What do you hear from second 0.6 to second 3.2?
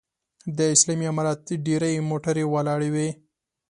اسلامي امارت ډېرې موټرې ولاړې وې.